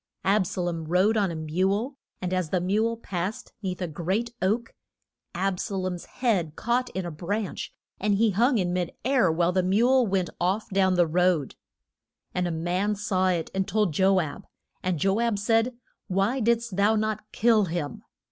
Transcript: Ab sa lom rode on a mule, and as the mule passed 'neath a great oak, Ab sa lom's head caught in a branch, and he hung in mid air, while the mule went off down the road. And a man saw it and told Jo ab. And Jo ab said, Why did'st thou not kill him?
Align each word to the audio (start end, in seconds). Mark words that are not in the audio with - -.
Ab 0.25 0.47
sa 0.47 0.61
lom 0.61 0.85
rode 0.85 1.15
on 1.15 1.29
a 1.29 1.35
mule, 1.35 1.95
and 2.23 2.33
as 2.33 2.49
the 2.49 2.59
mule 2.59 2.97
passed 2.97 3.53
'neath 3.61 3.83
a 3.83 3.87
great 3.87 4.33
oak, 4.41 4.73
Ab 5.35 5.59
sa 5.59 5.75
lom's 5.75 6.05
head 6.05 6.55
caught 6.55 6.89
in 6.95 7.05
a 7.05 7.11
branch, 7.11 7.71
and 7.99 8.15
he 8.15 8.31
hung 8.31 8.57
in 8.57 8.73
mid 8.73 8.93
air, 9.05 9.31
while 9.31 9.51
the 9.51 9.61
mule 9.61 10.07
went 10.07 10.31
off 10.39 10.67
down 10.71 10.95
the 10.95 11.05
road. 11.05 11.53
And 12.33 12.47
a 12.47 12.51
man 12.51 12.95
saw 12.95 13.27
it 13.27 13.51
and 13.53 13.67
told 13.67 13.93
Jo 13.93 14.19
ab. 14.19 14.47
And 14.81 14.97
Jo 14.97 15.19
ab 15.19 15.37
said, 15.37 15.75
Why 16.07 16.39
did'st 16.39 16.75
thou 16.77 16.95
not 16.95 17.31
kill 17.31 17.65
him? 17.65 18.01